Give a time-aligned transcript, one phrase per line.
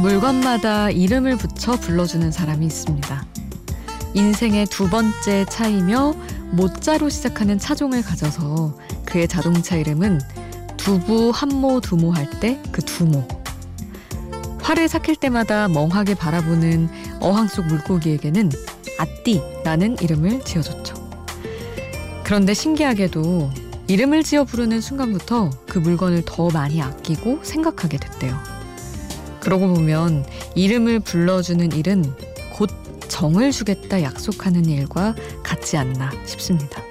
[0.00, 3.26] 물건마다 이름을 붙여 불러주는 사람이 있습니다.
[4.14, 6.14] 인생의 두 번째 차이며
[6.52, 10.20] 모자로 시작하는 차종을 가져서 그의 자동차 이름은
[10.78, 13.28] 두부 한모 두모 할 때 그 두모.
[14.62, 16.88] 활을 삭힐 때마다 멍하게 바라보는
[17.20, 18.50] 어항 속 물고기에게는
[18.98, 20.94] 아띠라는 이름을 지어줬죠.
[22.24, 23.50] 그런데 신기하게도
[23.88, 28.49] 이름을 지어 부르는 순간부터 그 물건을 더 많이 아끼고 생각하게 됐대요.
[29.40, 30.24] 그러고 보면
[30.54, 32.04] 이름을 불러주는 일은
[32.52, 32.70] 곧
[33.08, 36.82] 정을 주겠다 약속하는 일과 같지 않나 싶습니다.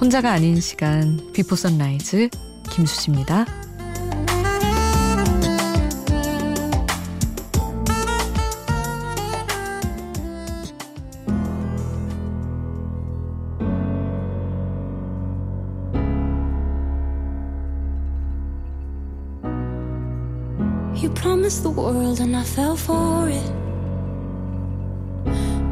[0.00, 2.28] 혼자가 아닌 시간 Before Sunrise
[2.70, 3.63] 김수지입니다.
[22.24, 23.52] And I fell for it.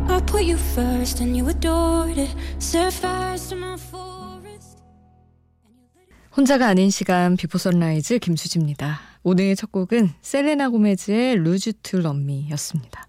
[0.08, 2.31] I put you first and you adored it.
[2.58, 4.78] Set fires to my forest.
[6.36, 9.00] 혼자가 아닌 시간 Before Sunrise 김수지입니다.
[9.23, 13.08] 오늘 첫 곡은 셀레나 고메즈의 Lose You to Love Me였습니다.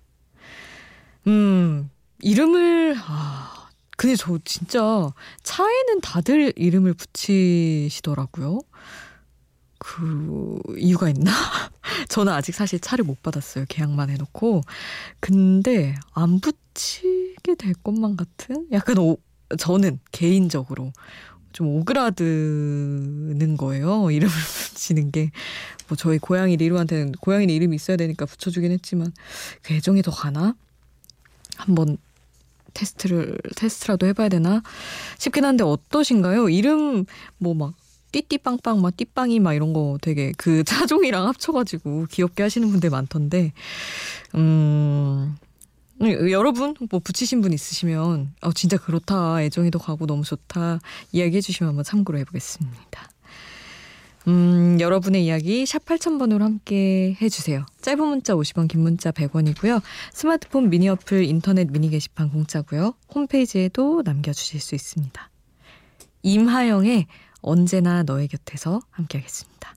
[1.28, 1.90] 음,
[2.22, 5.12] 이름을 아, 근데 저 진짜
[5.44, 8.60] 차에는 다들 이름을 붙이시더라고요.
[9.84, 11.32] 그 이유가 있나?
[12.08, 13.66] 저는 아직 사실 차를 못 받았어요.
[13.68, 14.62] 계약만 해놓고.
[15.20, 18.68] 근데 안 붙이게 될 것만 같은?
[18.72, 19.18] 약간 오,
[19.58, 20.94] 저는 개인적으로
[21.52, 24.10] 좀 오그라드는 거예요.
[24.12, 25.32] 이름을 붙이는 게.
[25.90, 29.12] 뭐 저희 고양이 리루한테는 고양이 이름이 있어야 되니까 붙여주긴 했지만
[29.62, 30.56] 그 애정이 더 가나?
[31.58, 31.98] 한번
[32.74, 34.64] 테스트를 테스트라도 해봐야 되나
[35.20, 36.50] 싶긴 한데 어떠신가요?
[36.50, 37.06] 이름
[37.38, 37.76] 뭐 막
[38.14, 43.52] 띠띠빵빵 막 띠빵이 막 이런 거 되게 그 차종이랑 합쳐가지고 귀엽게 하시는 분들 많던데
[44.36, 45.36] 음
[46.02, 50.80] 여러분 뭐 붙이신 분 있으시면 어 진짜 그렇다 애정이 더 가고 너무 좋다
[51.12, 53.10] 이야기해 주시면 한번 참고로 해보겠습니다.
[54.28, 57.66] 음, 여러분의 이야기 샵 8000번으로 함께 해주세요.
[57.82, 59.82] 짧은 문자 50원, 긴 문자 100원이고요.
[60.14, 62.94] 스마트폰 미니 어플, 인터넷 미니 게시판 공짜고요.
[63.14, 65.30] 홈페이지에도 남겨주실 수 있습니다.
[66.24, 67.08] 임하영의
[67.44, 69.76] 언제나 너의 곁에서 함께하겠습니다.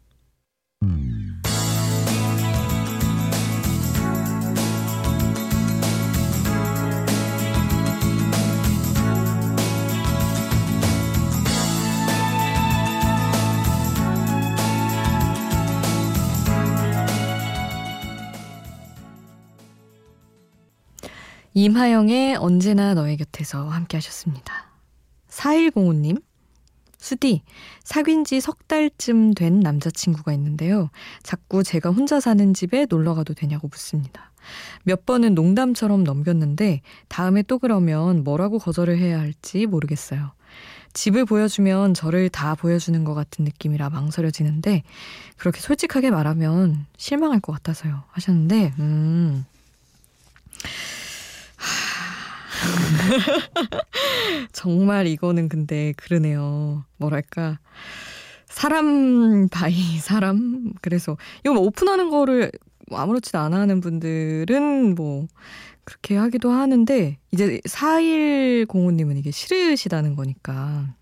[21.52, 24.70] 임하영의 언제나 너의 곁에서 함께 하셨습니다.
[25.30, 26.22] 4105님,
[26.98, 27.42] 수디,
[27.84, 30.90] 사귄 지 석 달쯤 된 남자친구가 있는데요.
[31.22, 34.32] 자꾸 제가 혼자 사는 집에 놀러 가도 되냐고 묻습니다.
[34.84, 40.32] 몇 번은 농담처럼 넘겼는데 다음에 또 그러면 뭐라고 거절을 해야 할지 모르겠어요.
[40.92, 44.82] 집을 보여주면 저를 다 보여주는 것 같은 느낌이라 망설여지는데
[45.36, 48.04] 그렇게 솔직하게 말하면 실망할 것 같아서요.
[48.12, 49.44] 하셨는데, 음.
[54.52, 56.84] 정말 이거는 근데 그러네요.
[56.96, 57.58] 뭐랄까.
[58.46, 60.72] 사람 바이 사람.
[60.80, 62.50] 그래서 이거 뭐 오픈하는 거를
[62.90, 65.26] 아무렇지도 않아 하는 분들은 뭐
[65.84, 70.94] 그렇게 하기도 하는데 이제 4105님은 이게 싫으시다는 거니까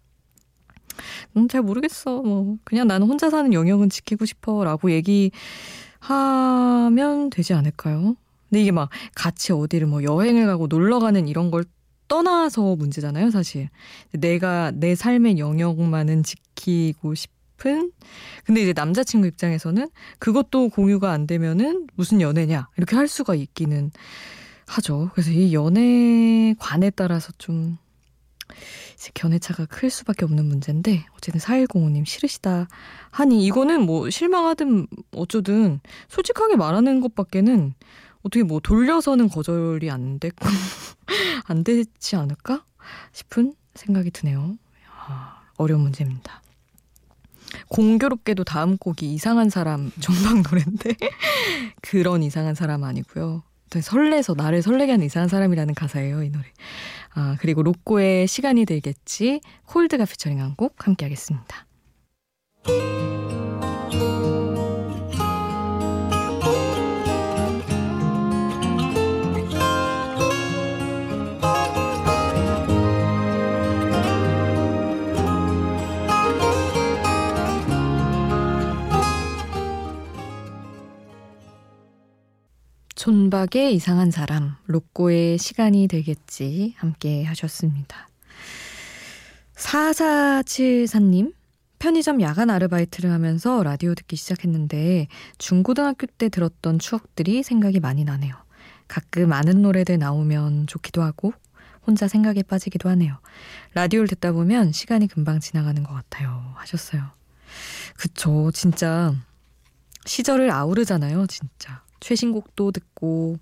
[1.37, 2.23] 음, 잘 모르겠어.
[2.23, 5.31] 뭐 그냥 나는 혼자 사는 영역은 지키고 싶어라고 얘기하면
[7.31, 8.17] 되지 않을까요?
[8.55, 11.65] 근데 이게 막 같이 어디를 뭐 여행을 가고 놀러 가는 이런 걸
[12.07, 13.69] 떠나서 문제잖아요, 사실.
[14.13, 17.91] 내가 내 삶의 영역만은 지키고 싶은
[18.45, 19.89] 근데 이제 남자친구 입장에서는
[20.21, 23.91] 그것도 공유가 안 되면은 무슨 연애냐 이렇게 할 수가 있기는
[24.67, 25.11] 하죠.
[25.15, 27.77] 그래서 이 연애관에 따라서 좀
[28.95, 32.69] 이제 견해차가 클 수밖에 없는 문제인데 어쨌든 4105님 싫으시다
[33.11, 37.75] 하니 이거는 뭐 실망하든 어쩌든 솔직하게 말하는 것밖에는
[38.25, 40.47] 어떻게 뭐 돌려서는 거절이 안 됐고
[41.47, 42.65] 안 되지 않을까
[43.13, 44.57] 싶은 생각이 드네요.
[44.91, 46.43] 아, 어려운 문제입니다.
[47.69, 50.97] 공교롭게도 다음 곡이 이상한 사람 정방 노래인데
[51.83, 53.43] 그런 이상한 사람 아니고요.
[53.81, 56.45] 설레서 나를 설레게 하는 이상한 사람이라는 가사예요 이 노래.
[57.15, 61.67] 아 그리고 로꼬의 시간이 들겠지 콜드가 피처링한 곡 함께 하겠습니다.
[83.35, 88.09] 존박의 이상한 사람, 로꼬의 시간이 되겠지 함께 하셨습니다.
[89.57, 91.35] 4474님,
[91.81, 95.09] 편의점 야간 아르바이트를 하면서 라디오 듣기 시작했는데
[95.39, 98.37] 중고등학교 때 들었던 추억들이 생각이 많이 나네요.
[98.87, 101.33] 가끔 아는 노래들 나오면 좋기도 하고
[101.85, 103.19] 혼자 생각에 빠지기도 하네요.
[103.73, 106.53] 라디오를 듣다 보면 시간이 금방 지나가는 것 같아요.
[106.55, 107.11] 하셨어요.
[107.97, 108.53] 그쵸.
[108.53, 109.13] 진짜
[110.07, 111.27] 시절을 아우르잖아요.
[111.27, 111.84] 진짜.
[112.05, 113.39] 최신곡도 듣고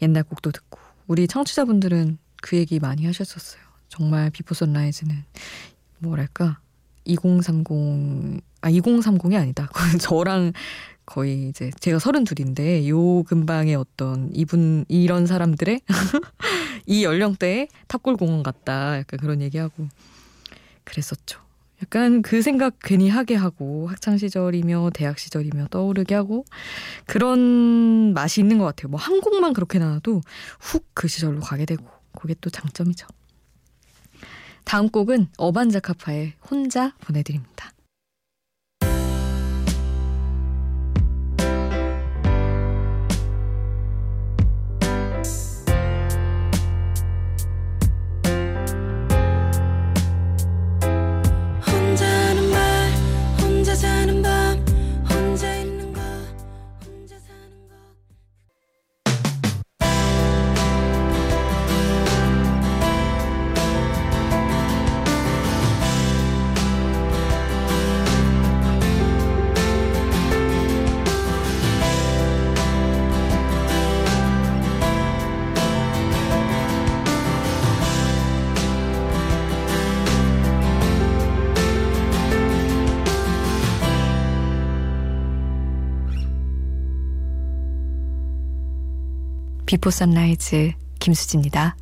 [0.00, 0.78] 옛날 곡도 듣고
[1.08, 3.60] 우리 청취자분들은 그 얘기 많이 하셨었어요.
[3.88, 5.24] 정말 Before Sunrise는
[5.98, 6.60] 뭐랄까
[7.06, 7.64] 2030,
[8.60, 9.68] 아, 2030이 아니다.
[10.00, 10.52] 저랑
[11.06, 15.80] 거의 이제 제가 서른 둘인데 요 근방에 어떤 이분 이런 사람들의
[16.86, 19.88] 이 연령대에 탑골 공원 같다 약간 그런 얘기하고
[20.84, 21.47] 그랬었죠.
[21.82, 26.44] 약간 그 생각 괜히 하게 하고 학창 시절이며 대학 시절이며 떠오르게 하고
[27.06, 28.88] 그런 맛이 있는 것 같아요.
[28.90, 30.20] 뭐 한 곡만 그렇게 나와도
[30.60, 31.84] 훅 그 시절로 가게 되고
[32.18, 33.06] 그게 또 장점이죠.
[34.64, 37.70] 다음 곡은 어반자카파의 혼자 보내드립니다.
[89.78, 91.76] Before Sunrise 김수지입니다.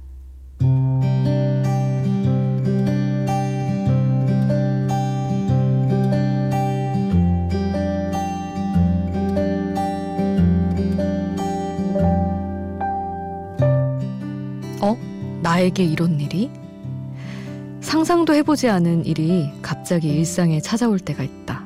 [14.83, 14.99] 어?
[15.41, 16.51] 나에게 이런 일이?
[17.81, 21.65] 상상도 해보지 않은 일이 갑자기 일상에 찾아올 때가 있다.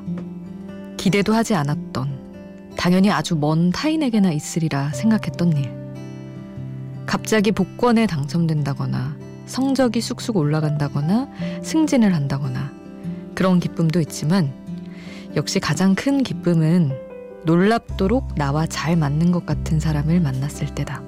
[0.95, 5.80] 기대도 하지 않았던, 당연히 아주 먼 타인에게나 있으리라 생각했던 일.
[7.11, 11.27] 갑자기 복권에 당첨된다거나 성적이 쑥쑥 올라간다거나
[11.61, 12.71] 승진을 한다거나
[13.35, 14.53] 그런 기쁨도 있지만
[15.35, 16.93] 역시 가장 큰 기쁨은
[17.43, 21.03] 놀랍도록 나와 잘 맞는 것 같은 사람을 만났을 때다.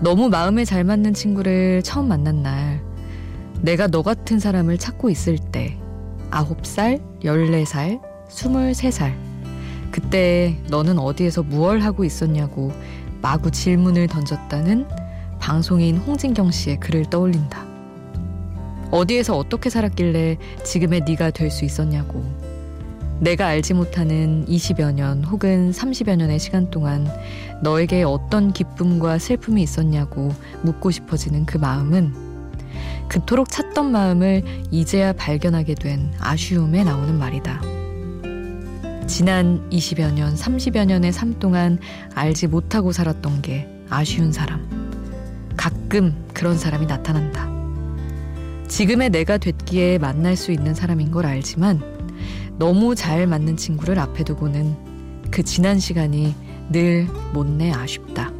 [0.00, 2.82] 너무 마음에 잘 맞는 친구를 처음 만난 날,
[3.60, 5.78] 내가 너 같은 사람을 찾고 있을 때,
[6.32, 9.14] 9살, 14살, 23살.
[9.92, 12.72] 그때 너는 어디에서 무얼 하고 있었냐고
[13.22, 14.86] 마구 질문을 던졌다는
[15.38, 17.64] 방송인 홍진경 씨의 글을 떠올린다.
[18.90, 22.24] 어디에서 어떻게 살았길래 지금의 네가 될 수 있었냐고.
[23.18, 27.08] 내가 알지 못하는 20여 년 혹은 30여 년의 시간 동안
[27.62, 30.32] 너에게 어떤 기쁨과 슬픔이 있었냐고
[30.62, 32.14] 묻고 싶어지는 그 마음은
[33.08, 37.75] 그토록 찾던 마음을 이제야 발견하게 된 아쉬움에 나오는 말이다.
[39.06, 41.78] 지난 20여 년, 30여 년의 삶 동안
[42.14, 44.66] 알지 못하고 살았던 게 아쉬운 사람.
[45.56, 47.48] 가끔 그런 사람이 나타난다.
[48.66, 51.80] 지금의 내가 됐기에 만날 수 있는 사람인 걸 알지만
[52.58, 54.74] 너무 잘 맞는 친구를 앞에 두고는
[55.30, 56.34] 그 지난 시간이
[56.70, 58.32] 늘 못내 아쉽다.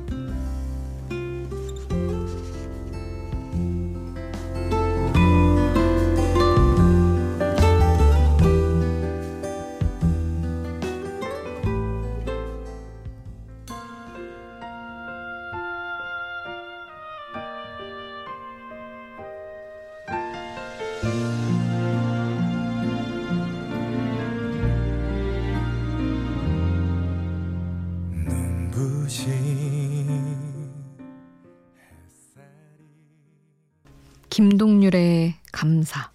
[34.37, 36.11] 김동률의 감사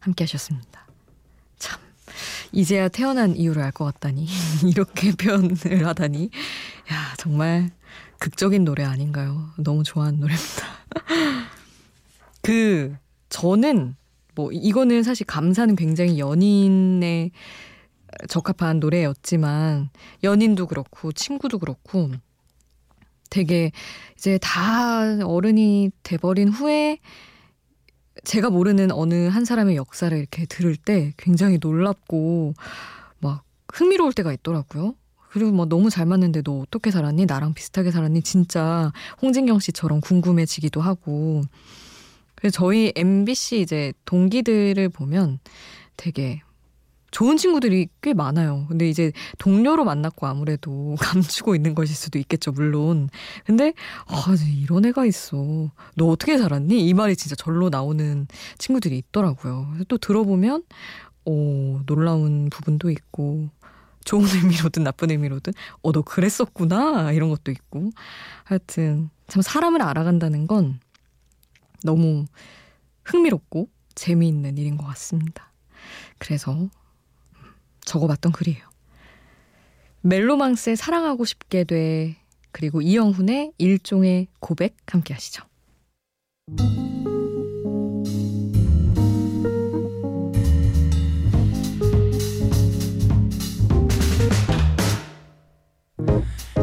[0.00, 0.86] 함께 하셨습니다.
[1.58, 1.78] 참
[2.50, 4.26] 이제야 태어난 이유를 알 것 같다니
[4.64, 6.30] 이렇게 표현을 하다니
[6.90, 7.70] 야 정말
[8.18, 9.50] 극적인 노래 아닌가요?
[9.58, 10.66] 너무 좋아하는 노래입니다.
[12.40, 12.96] 그
[13.28, 13.94] 저는
[14.34, 17.30] 뭐 이거는 사실 감사는 굉장히 연인의
[18.26, 19.90] 적합한 노래였지만
[20.24, 22.10] 연인도 그렇고 친구도 그렇고
[23.28, 23.70] 되게
[24.16, 27.00] 이제 다 어른이 돼버린 후에
[28.24, 32.54] 제가 모르는 어느 한 사람의 역사를 이렇게 들을 때 굉장히 놀랍고
[33.20, 34.94] 막 흥미로울 때가 있더라고요.
[35.30, 37.26] 그리고 뭐 너무 잘 맞는데 너 어떻게 살았니?
[37.26, 38.22] 나랑 비슷하게 살았니?
[38.22, 41.42] 진짜 홍진경 씨처럼 궁금해지기도 하고.
[42.34, 45.38] 그래서 저희 MBC 이제 동기들을 보면
[45.96, 46.42] 되게
[47.10, 48.66] 좋은 친구들이 꽤 많아요.
[48.68, 53.08] 근데 이제 동료로 만났고 아무래도 감추고 있는 것일 수도 있겠죠, 물론.
[53.44, 53.72] 근데,
[54.06, 54.24] 아,
[54.62, 55.70] 이런 애가 있어.
[55.94, 56.86] 너 어떻게 살았니?
[56.86, 58.26] 이 말이 진짜 절로 나오는
[58.58, 59.74] 친구들이 있더라고요.
[59.88, 60.64] 또 들어보면,
[61.26, 63.48] 어, 놀라운 부분도 있고,
[64.04, 64.22] 좋은
[64.70, 67.12] 의미로든 나쁜 의미로든, 어, 너 그랬었구나.
[67.12, 67.90] 이런 것도 있고.
[68.44, 70.80] 하여튼, 참 사람을 알아간다는 건
[71.82, 72.26] 너무
[73.04, 75.52] 흥미롭고 재미있는 일인 것 같습니다.
[76.18, 76.68] 그래서
[77.86, 78.68] 적어봤던 글이에요.
[80.02, 82.16] 멜로망스의 사랑하고 싶게 돼
[82.52, 85.42] 그리고 이영훈의 일종의 고백 함께 하시죠.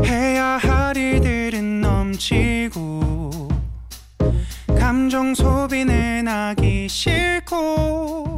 [0.06, 3.50] 해야 할 일들은 넘치고
[4.80, 8.33] 감정 소비는 하기 싫고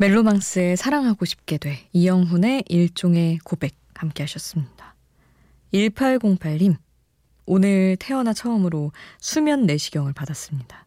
[0.00, 4.94] 멜로망스의 사랑하고 싶게 돼 이영훈의 일종의 고백 함께 하셨습니다.
[5.74, 6.76] 1808님
[7.46, 10.86] 오늘 태어나 처음으로 수면 내시경을 받았습니다.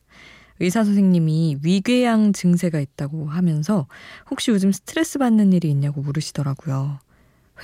[0.62, 3.88] 의사 선생님이 위궤양 증세가 있다고 하면서
[4.30, 7.00] 혹시 요즘 스트레스 받는 일이 있냐고 물으시더라고요.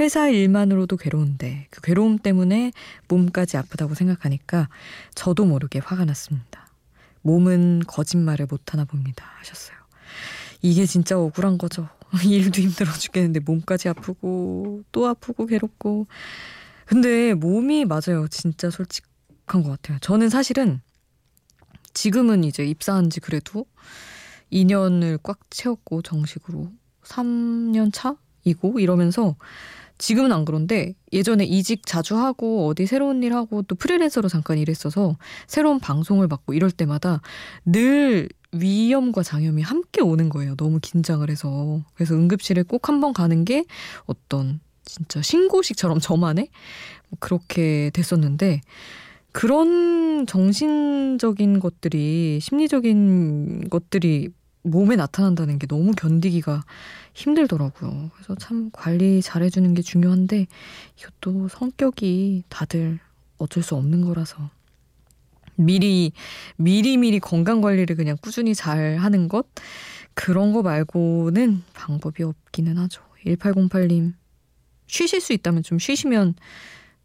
[0.02, 2.74] 회사 일만으로도 괴로운데 그 괴로움 때문에
[3.08, 4.68] 몸까지 아프다고 생각하니까
[5.16, 6.68] 저도 모르게 화가 났습니다.
[7.22, 9.26] 몸은 거짓말을 못하나 봅니다.
[9.40, 9.87] 하셨어요.
[10.62, 11.88] 이게 진짜 억울한 거죠.
[12.26, 16.08] 일도 힘들어 죽겠는데 몸까지 아프고 또 아프고 괴롭고.
[16.86, 18.28] 근데 몸이 맞아요.
[18.30, 19.98] 진짜 솔직한 것 같아요.
[20.00, 20.82] 저는 사실은
[21.94, 23.66] 지금은 이제 입사한 지 그래도
[24.52, 26.72] 2년을 꽉 채웠고 정식으로
[27.04, 29.36] 3년 차이고 이러면서
[29.98, 35.18] 지금은 안 그런데 예전에 이직 자주 하고 어디 새로운 일 하고 또 프리랜서로 잠깐 일했어서
[35.48, 37.22] 새로운 방송을 맡고 이럴 때마다
[37.66, 40.56] 늘 위염과 장염이 함께 오는 거예요.
[40.56, 41.84] 너무 긴장을 해서.
[41.96, 43.66] 그래서 응급실에 꼭 한 번 가는 게
[44.06, 46.48] 어떤 진짜 신고식처럼 저만의
[47.10, 48.62] 뭐 그렇게 됐었는데
[49.34, 54.30] 그런 정신적인 것들이 심리적인 것들이
[54.64, 56.64] 몸에 나타난다는 게 너무 견디기가
[57.14, 58.12] 힘들더라고요.
[58.16, 60.48] 그래서 참 관리 잘해주는 게 중요한데
[61.00, 63.00] 이것도 성격이 다들
[63.38, 64.50] 어쩔 수 없는 거라서
[65.58, 66.12] 미리
[66.56, 69.48] 미리 미리 건강 관리를 그냥 꾸준히 잘 하는 것
[70.14, 73.02] 그런 거 말고는 방법이 없기는 하죠.
[73.26, 74.14] 1808님
[74.88, 76.36] 쉬실 수 있다면 좀 쉬시면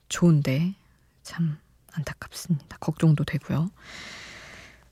[0.08, 0.74] 좋은데
[1.22, 1.58] 참
[1.92, 2.78] 안타깝습니다.
[2.78, 3.70] 걱정도 되고요.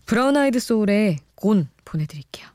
[0.07, 2.49] 브라운 아이드 소울의 곤 보내드릴게요.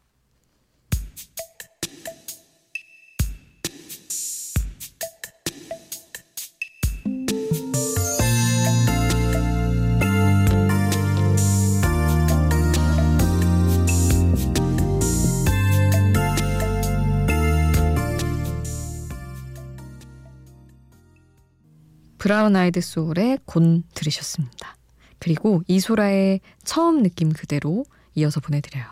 [22.25, 24.75] 브라운 아이드 소울의 곤 들으셨습니다.
[25.19, 28.83] 그리고 이소라의 처음 느낌 그대로 이어서 보내드려요.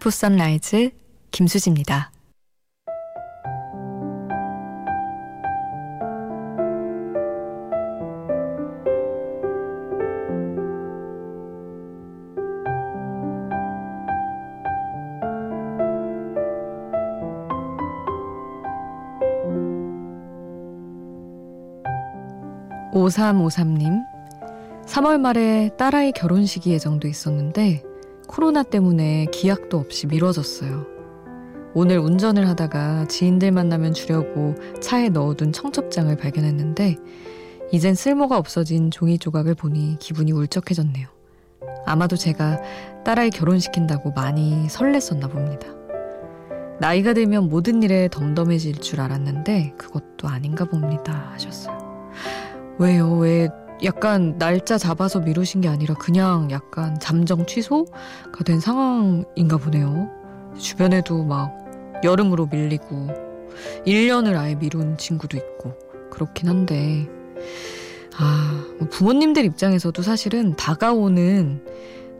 [0.00, 0.92] 비포 선라이즈
[1.30, 2.10] 김수지입니다.
[22.94, 24.02] 오삼오삼님
[24.86, 27.89] 3월 말에 딸아이 결혼식이 예정돼 있었는데
[28.30, 30.86] 코로나 때문에 기약도 없이 미뤄졌어요.
[31.74, 36.96] 오늘 운전을 하다가 지인들 만나면 주려고 차에 넣어둔 청첩장을 발견했는데
[37.72, 41.08] 이젠 쓸모가 없어진 종이 조각을 보니 기분이 울적해졌네요.
[41.86, 42.60] 아마도 제가
[43.04, 45.66] 딸아이 결혼시킨다고 많이 설렜었나 봅니다.
[46.78, 51.30] 나이가 들면 모든 일에 덤덤해질 줄 알았는데 그것도 아닌가 봅니다.
[51.32, 51.90] 하셨어요.
[52.78, 53.12] 왜요?
[53.16, 53.48] 왜
[53.82, 60.08] 약간 날짜 잡아서 미루신 게 아니라 그냥 약간 잠정 취소가 된 상황인가 보네요.
[60.58, 61.56] 주변에도 막
[62.04, 63.08] 여름으로 밀리고
[63.86, 65.74] 1년을 아예 미룬 친구도 있고
[66.10, 67.08] 그렇긴 한데
[68.18, 71.64] 아, 뭐 부모님들 입장에서도 사실은 다가오는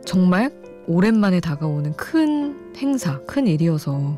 [0.05, 0.51] 정말
[0.87, 4.17] 오랜만에 다가오는 큰 행사, 큰 일이어서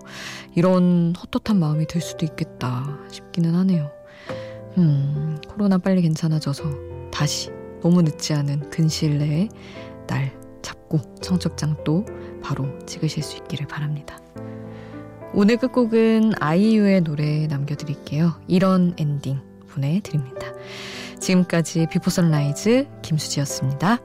[0.56, 3.92] 이런 헛헛한 마음이 들 수도 있겠다 싶기는 하네요.
[4.78, 7.52] 음, 코로나 빨리 괜찮아져서 다시
[7.82, 9.48] 너무 늦지 않은 근시일 내에
[10.08, 12.06] 날 잡고 청첩장 또
[12.42, 14.20] 바로 찍으실 수 있기를 바랍니다.
[15.34, 18.34] 오늘 끝곡은 아이유의 노래 남겨드릴게요.
[18.48, 19.40] 이런 엔딩
[19.70, 20.54] 보내드립니다.
[21.20, 24.00] 지금까지 Before Sunrise 김수지였습니다.